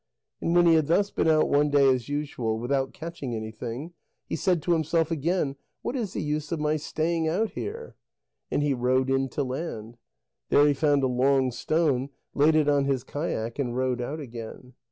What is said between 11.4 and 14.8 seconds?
stone, laid it on his kayak, and rowed out again.